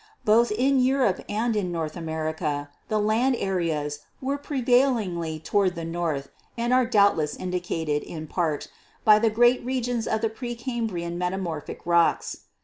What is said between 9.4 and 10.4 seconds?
regions of the